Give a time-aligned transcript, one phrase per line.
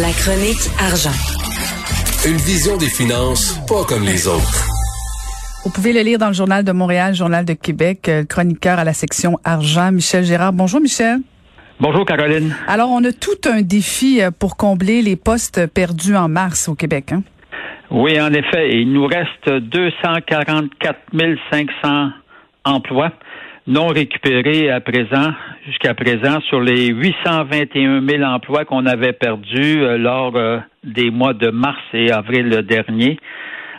[0.00, 1.16] La chronique argent.
[2.28, 4.68] Une vision des finances pas comme les autres.
[5.64, 8.84] Vous pouvez le lire dans le Journal de Montréal, Journal de Québec, euh, chroniqueur à
[8.84, 10.52] la section argent, Michel Gérard.
[10.52, 11.18] Bonjour Michel.
[11.80, 12.54] Bonjour Caroline.
[12.68, 16.76] Alors, on a tout un défi euh, pour combler les postes perdus en mars au
[16.76, 17.12] Québec.
[17.12, 17.22] Hein?
[17.90, 18.78] Oui, en effet.
[18.78, 20.98] Il nous reste 244
[21.50, 22.10] 500
[22.64, 23.10] emplois
[23.68, 25.34] non récupérés à présent,
[25.66, 31.34] jusqu'à présent, sur les 821 000 emplois qu'on avait perdus euh, lors euh, des mois
[31.34, 33.18] de mars et avril dernier,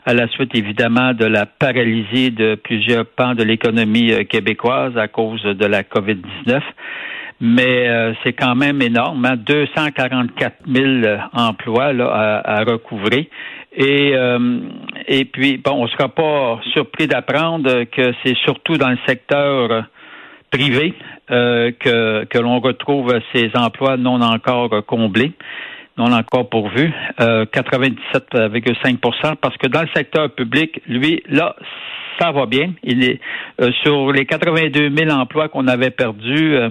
[0.05, 5.07] à la suite évidemment de la paralysie de plusieurs pans de l'économie euh, québécoise à
[5.07, 6.61] cause de la COVID-19
[7.41, 7.88] mais
[8.21, 13.30] c'est quand même énorme, 244 hein, 000 emplois là, à, à recouvrer.
[13.72, 14.14] Et,
[15.08, 19.86] et puis, bon, on ne sera pas surpris d'apprendre que c'est surtout dans le secteur
[20.52, 20.94] privé
[21.32, 25.34] euh, que, que l'on retrouve ces emplois non encore comblés,
[25.99, 31.55] non encore pourvus, euh, 97,5% parce que dans le secteur public, lui, là,
[32.17, 32.73] ça va bien.
[32.83, 33.19] Il est
[33.61, 36.55] euh, sur les 82 000 emplois qu'on avait perdus.
[36.55, 36.70] Euh,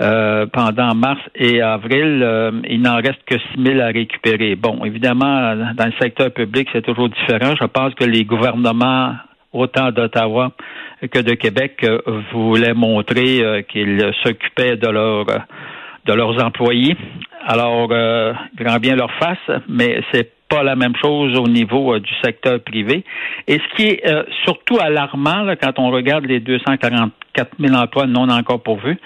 [0.00, 4.54] euh, pendant mars et avril, euh, il n'en reste que 6 000 à récupérer.
[4.54, 7.56] Bon, évidemment, dans le secteur public, c'est toujours différent.
[7.60, 9.14] Je pense que les gouvernements,
[9.52, 10.52] autant d'Ottawa
[11.10, 11.98] que de Québec, euh,
[12.32, 15.26] voulaient montrer qu'ils s'occupaient de leurs
[16.08, 16.96] de leurs employés.
[17.46, 22.58] Alors, grand bien leur face, mais c'est pas la même chose au niveau du secteur
[22.60, 23.04] privé.
[23.46, 24.02] Et ce qui est
[24.44, 28.98] surtout alarmant quand on regarde les 240 4 000 emplois non encore pourvus,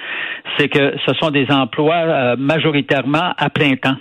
[0.56, 3.96] c'est que ce sont des emplois euh, majoritairement à plein temps.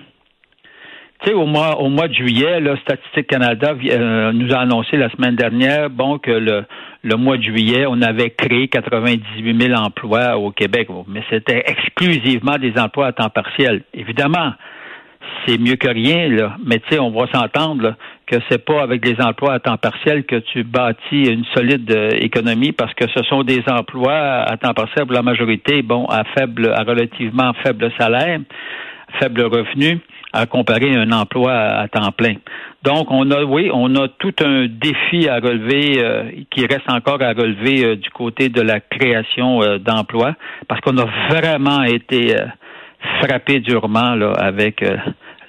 [1.22, 4.98] Tu sais, au mois, au mois de juillet, là, Statistique Canada euh, nous a annoncé
[4.98, 6.66] la semaine dernière, bon, que le,
[7.04, 12.58] le mois de juillet, on avait créé 98 000 emplois au Québec, mais c'était exclusivement
[12.58, 13.84] des emplois à temps partiel.
[13.94, 14.54] Évidemment,
[15.46, 16.58] c'est mieux que rien, là.
[16.66, 17.94] Mais tu sais, on va s'entendre
[18.26, 22.10] que c'est pas avec des emplois à temps partiel que tu bâtis une solide euh,
[22.20, 26.24] économie parce que ce sont des emplois à temps partiel pour la majorité, bon, à
[26.36, 28.40] faible, à relativement faible salaire,
[29.20, 30.00] faible revenu
[30.34, 32.36] à comparer un emploi à, temps plein.
[32.84, 37.22] Donc, on a, oui, on a tout un défi à relever euh, qui reste encore
[37.22, 40.36] à relever euh, du côté de la création d'emplois
[40.68, 42.36] parce qu'on a vraiment été
[43.22, 44.84] frappé durement là, avec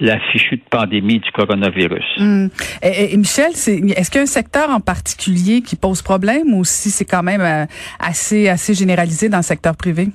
[0.02, 2.04] la fichue de pandémie du coronavirus.
[2.18, 2.50] Hum.
[2.82, 6.90] Et, Michel, est-ce qu'il y a un secteur en particulier qui pose problème ou si
[6.90, 7.64] c'est quand même euh,
[8.00, 10.08] assez, assez généralisé dans le secteur privé?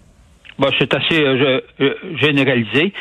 [0.60, 2.94] Bon, c'est assez euh, euh, généralisé.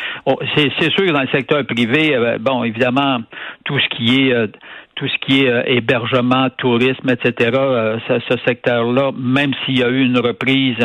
[0.55, 3.21] c'est, sûr que dans le secteur privé, bon, évidemment,
[3.65, 4.34] tout ce qui est
[4.94, 7.50] tout ce qui est hébergement, tourisme, etc.
[8.09, 10.78] ce, ce secteur-là, même s'il y a eu une reprise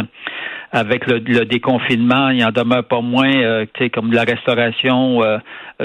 [0.72, 5.38] avec le, déconfinement, il en demeure pas moins, euh, comme la restauration, euh,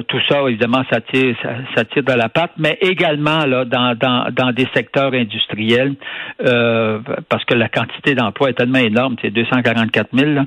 [0.06, 1.34] tout ça, évidemment, ça tire,
[1.74, 5.94] ça, tire de la patte, mais également là, dans, dans, dans des secteurs industriels,
[6.44, 10.44] euh, parce que la quantité d'emplois est tellement énorme, c'est 244 000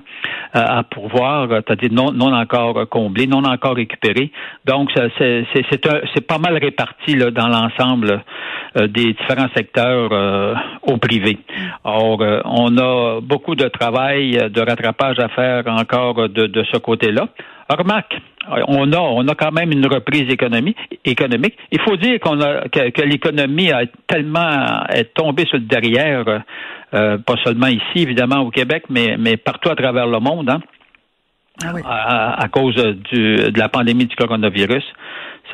[0.53, 1.47] à pourvoir,
[1.81, 4.31] dit non, non encore comblés, non encore récupérés.
[4.65, 8.23] Donc, c'est, c'est, pas mal réparti là, dans l'ensemble
[8.75, 10.11] des différents secteurs
[10.83, 11.37] au privé.
[11.83, 17.27] Or, on a beaucoup de travail de rattrapage à faire encore de, de ce côté-là.
[17.69, 18.15] Remarque,
[18.67, 20.77] on a, on a quand même une reprise économique.
[21.05, 21.55] économique.
[21.71, 26.41] Il faut dire qu'on a que, l'économie a tellement est tombée sur le derrière,
[26.93, 30.61] euh, pas seulement ici, évidemment, au Québec, mais, mais partout à travers le monde, hein,
[31.85, 34.83] ah à, cause du, de la pandémie du coronavirus.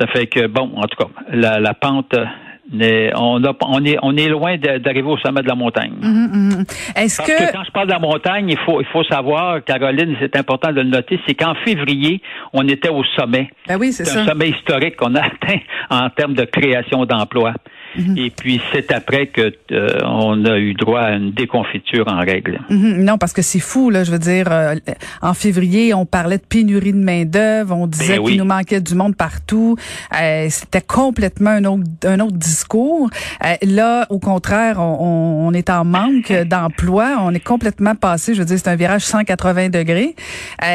[0.00, 2.14] Ça fait que, bon, en tout cas, la, la pente
[2.72, 5.94] on, on, est, on est loin d'arriver au sommet de la montagne.
[6.00, 6.96] Mm-hmm, mm-hmm.
[6.96, 7.52] Est-ce Parce que...
[7.52, 10.80] quand je parle de la montagne, il faut, il faut savoir, Caroline, c'est important de
[10.80, 12.20] le noter, c'est qu'en février,
[12.52, 13.50] on était au sommet.
[13.68, 14.20] Ben oui, c'est ça.
[14.20, 15.60] un sommet historique qu'on a atteint
[15.90, 17.54] en termes de création d'emplois.
[17.98, 18.16] Mhm.
[18.18, 22.60] Et puis c'est après que euh, on a eu droit à une déconfiture en règle.
[22.70, 23.04] Mhm.
[23.04, 24.04] Non, parce que c'est fou là.
[24.04, 24.74] Je veux dire, euh,
[25.22, 28.80] en février, on parlait de pénurie de main d'œuvre, on disait ben qu'il nous manquait
[28.80, 29.76] du monde partout.
[30.20, 33.10] Euh, C'était complètement un autre, un autre discours.
[33.44, 37.16] Euh, là, au contraire, on, on est en manque d'emploi.
[37.20, 38.34] On est complètement passé.
[38.34, 40.14] Je veux dire, c'est un virage 180 degrés.
[40.60, 40.66] Ah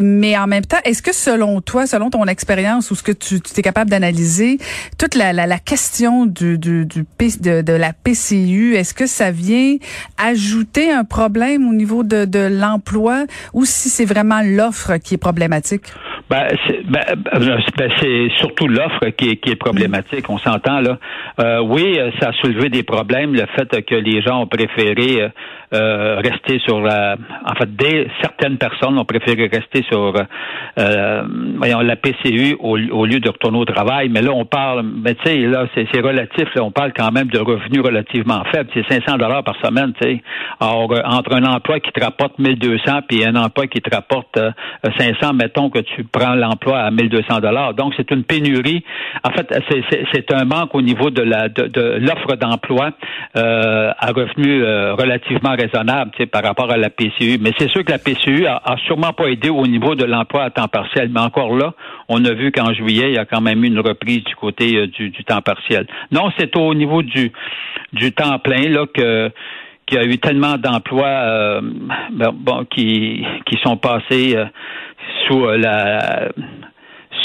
[0.00, 3.40] mais en même temps, est-ce que selon toi, selon ton expérience ou ce que tu,
[3.40, 4.58] tu es capable d'analyser,
[4.98, 9.76] toute la, la, la question du du, de, la PCU, est-ce que ça vient
[10.18, 15.84] ajouter un problème au niveau de, l'emploi ou si c'est vraiment l'offre qui est problématique?
[16.28, 17.90] Ben, c'est ben, ben, ben
[18.38, 20.28] surtout l'offre qui est, problématique.
[20.28, 20.98] On s'entend là.
[21.38, 23.34] Euh, oui, ça a soulevé des problèmes.
[23.34, 25.30] Le fait que les gens ont préféré
[25.72, 27.16] euh, euh, rester sur la.
[27.44, 30.14] En fait, des, certaines personnes ont préféré rester sur
[30.78, 31.22] euh,
[31.56, 34.08] voyons, la PCU au, lieu de retourner au travail.
[34.08, 34.84] Mais là, on parle.
[34.84, 36.54] Mais tu sais, là, c'est relatif.
[36.54, 38.70] Là, on parle quand même de revenus relativement faibles.
[38.74, 39.92] C'est 500 dollars par semaine.
[40.00, 40.22] Tu sais.
[40.60, 44.38] Alors, entre un emploi qui te rapporte 1200 puis un emploi qui te rapporte
[44.98, 47.74] 500, mettons que tu prend l'emploi à 1200 dollars.
[47.74, 48.84] Donc, c'est une pénurie.
[49.24, 49.46] En fait,
[50.12, 52.90] c'est un manque au niveau de la de, l'offre d'emploi
[53.36, 57.38] euh, à revenus euh, relativement raisonnables par rapport à la PCU.
[57.40, 60.50] Mais c'est sûr que la PCU a, sûrement pas aidé au niveau de l'emploi à
[60.50, 61.10] temps partiel.
[61.12, 61.74] Mais encore là,
[62.08, 64.76] on a vu qu'en juillet, il y a quand même eu une reprise du côté
[64.76, 65.86] euh, du, temps partiel.
[66.12, 67.32] Non, c'est au niveau du
[67.92, 69.30] du temps plein là que
[69.86, 71.60] qu'il y a eu tellement d'emplois
[72.10, 74.36] bon, qui qui sont passés
[75.26, 76.28] sous euh, la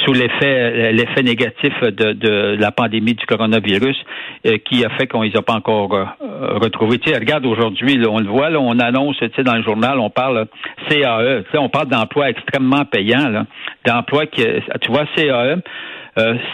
[0.04, 3.98] sous l'effet l'effet négatif de, la pandémie du coronavirus
[4.45, 5.95] euh, qui a fait qu'on les a pas encore
[6.42, 6.98] euh, retrouvés.
[7.00, 10.00] Tu sais, regarde aujourd'hui, on le voit, là, on annonce, tu sais, dans le journal,
[10.00, 10.48] on parle
[10.90, 13.46] CAE, tu sais, on parle d'emplois extrêmement payants,
[13.86, 14.44] d'emplois qui,
[14.82, 15.62] tu vois, CAE.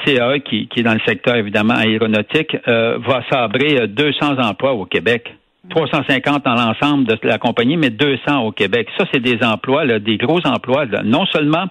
[0.06, 5.34] CAE qui, qui est dans le secteur évidemment aéronautique va sabrer 200 emplois au Québec.
[5.70, 8.88] 350 dans l'ensemble de la compagnie, mais 200 au Québec.
[8.98, 10.86] Ça, c'est des emplois, des gros emplois.
[11.04, 11.66] Non seulement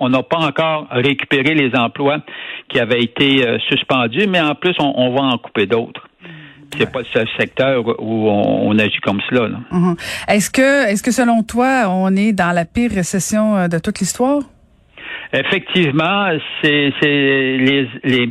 [0.00, 2.18] on n'a pas encore récupéré les emplois
[2.68, 6.08] qui avaient été euh, suspendus, mais en plus, on, va en couper d'autres.
[6.76, 9.48] C'est pas le seul secteur où on, agit comme cela.
[9.72, 9.96] Mm-hmm.
[10.28, 14.00] Est-ce que, est-ce que selon toi, on est dans la pire récession euh, de toute
[14.00, 14.42] l'histoire?
[15.32, 16.28] Effectivement,
[16.62, 18.30] c'est les, les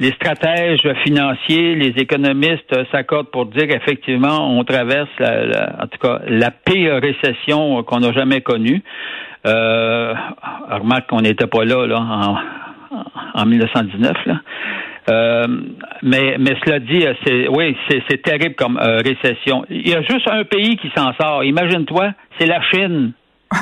[0.00, 6.20] les stratèges financiers, les économistes s'accordent pour dire effectivement on traverse la, en tout cas
[6.28, 8.82] la pire récession qu'on n'a jamais connue.
[9.46, 10.14] Euh,
[10.70, 12.36] remarque qu'on n'était pas là, là en,
[13.34, 14.40] en 1919 là.
[15.08, 15.46] Euh,
[16.02, 19.64] mais, mais cela dit, c'est oui, c'est terrible comme euh, récession.
[19.70, 21.44] Il y a juste un pays qui s'en sort.
[21.44, 23.12] Imagine-toi, c'est la Chine.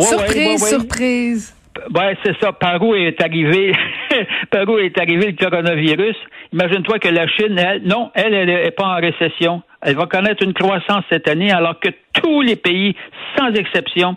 [0.00, 1.56] surprise, surprise.
[1.94, 2.52] Ouais, c'est ça.
[2.52, 3.72] Par où est arrivé,
[4.50, 6.16] par où est arrivé le coronavirus?
[6.52, 9.62] Imagine-toi que la Chine, elle, non, elle, elle n'est pas en récession.
[9.82, 12.96] Elle va connaître une croissance cette année, alors que tous les pays,
[13.36, 14.16] sans exception,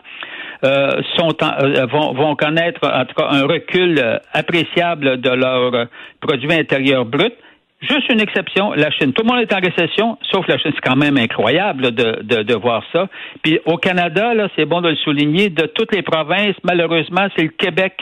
[0.63, 5.87] euh, sont euh, vont, vont, connaître en tout cas un recul euh, appréciable de leur
[6.19, 7.33] produit intérieur brut.
[7.81, 9.13] Juste une exception, la Chine.
[9.13, 10.71] Tout le monde est en récession, sauf la Chine.
[10.75, 13.07] C'est quand même incroyable de, de, de, voir ça.
[13.41, 17.43] Puis au Canada, là, c'est bon de le souligner, de toutes les provinces, malheureusement, c'est
[17.43, 17.93] le Québec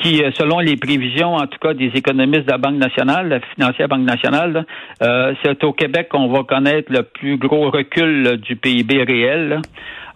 [0.00, 3.40] qui, euh, selon les prévisions, en tout cas des économistes de la Banque nationale, la
[3.40, 4.66] financière Banque nationale,
[5.02, 9.60] euh, c'est au Québec qu'on va connaître le plus gros recul du PIB réel.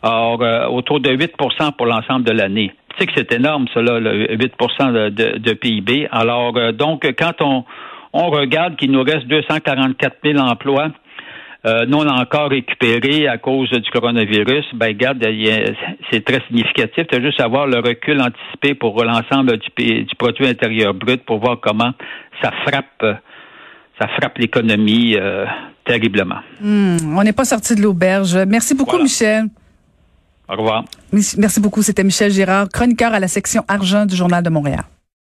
[0.02, 2.72] Alors, euh, autour de 8% pour l'ensemble de l'année.
[2.90, 6.08] Tu sais que c'est énorme, cela, le 8 de, de, de PIB.
[6.12, 7.64] Alors, donc, quand on
[8.16, 10.88] on regarde qu'il nous reste 244 000 emplois
[11.66, 15.24] euh, non encore récupérés à cause du coronavirus, ben regarde,
[16.10, 17.06] c'est très significatif.
[17.08, 21.24] Tu as juste à voir le recul anticipé pour l'ensemble du, du produit intérieur brut
[21.24, 21.92] pour voir comment
[22.42, 23.04] ça frappe
[24.00, 25.44] ça frappe l'économie euh,
[25.84, 26.40] terriblement.
[26.60, 28.36] Hmm, on n'est pas sorti de l'auberge.
[28.48, 29.44] Merci beaucoup, Michel.
[30.48, 30.84] Au revoir.
[31.12, 31.82] Merci beaucoup.
[31.82, 34.84] C'était Michel Girard, chroniqueur à la section argent du Journal de Montréal.